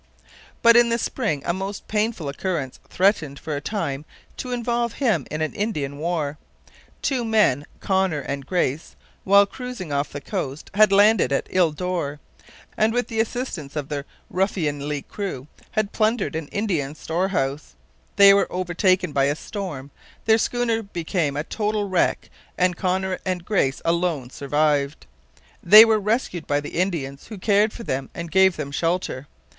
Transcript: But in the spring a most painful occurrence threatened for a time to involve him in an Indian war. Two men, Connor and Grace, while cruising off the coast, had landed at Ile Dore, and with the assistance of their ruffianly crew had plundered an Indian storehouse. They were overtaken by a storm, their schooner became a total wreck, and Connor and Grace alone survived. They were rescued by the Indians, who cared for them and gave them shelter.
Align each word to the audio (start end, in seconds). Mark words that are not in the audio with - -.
But 0.63 0.75
in 0.75 0.89
the 0.89 0.97
spring 0.97 1.43
a 1.45 1.53
most 1.53 1.87
painful 1.87 2.27
occurrence 2.27 2.79
threatened 2.89 3.37
for 3.37 3.55
a 3.55 3.61
time 3.61 4.03
to 4.37 4.51
involve 4.51 4.93
him 4.93 5.27
in 5.29 5.41
an 5.43 5.53
Indian 5.53 5.99
war. 5.99 6.39
Two 7.03 7.23
men, 7.23 7.67
Connor 7.81 8.21
and 8.21 8.43
Grace, 8.47 8.95
while 9.25 9.45
cruising 9.45 9.93
off 9.93 10.11
the 10.11 10.19
coast, 10.19 10.71
had 10.73 10.91
landed 10.91 11.31
at 11.31 11.47
Ile 11.55 11.69
Dore, 11.71 12.19
and 12.75 12.93
with 12.93 13.09
the 13.09 13.19
assistance 13.19 13.75
of 13.75 13.89
their 13.89 14.05
ruffianly 14.33 15.03
crew 15.03 15.45
had 15.73 15.91
plundered 15.91 16.35
an 16.35 16.47
Indian 16.47 16.95
storehouse. 16.95 17.75
They 18.15 18.33
were 18.33 18.51
overtaken 18.51 19.11
by 19.11 19.25
a 19.25 19.35
storm, 19.35 19.91
their 20.25 20.39
schooner 20.39 20.81
became 20.81 21.37
a 21.37 21.43
total 21.43 21.87
wreck, 21.87 22.31
and 22.57 22.75
Connor 22.75 23.19
and 23.23 23.45
Grace 23.45 23.83
alone 23.85 24.31
survived. 24.31 25.05
They 25.61 25.85
were 25.85 25.99
rescued 25.99 26.47
by 26.47 26.59
the 26.59 26.81
Indians, 26.81 27.27
who 27.27 27.37
cared 27.37 27.71
for 27.71 27.83
them 27.83 28.09
and 28.15 28.31
gave 28.31 28.55
them 28.57 28.71
shelter. 28.71 29.27